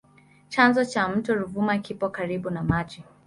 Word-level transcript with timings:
Chanzo 0.49 0.85
cha 0.85 1.09
mto 1.09 1.35
Ruvuma 1.35 1.77
kipo 1.77 2.09
karibu 2.09 2.49
na 2.49 2.63
mji. 2.63 3.03